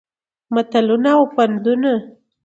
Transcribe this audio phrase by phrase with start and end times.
[0.53, 1.93] متلونه او پندونه